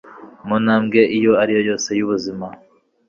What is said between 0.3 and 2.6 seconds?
mu ntambwe iyo ariyo yose y'ubuzima.